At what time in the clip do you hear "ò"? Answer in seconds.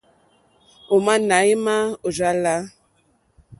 0.93-0.95, 2.05-2.09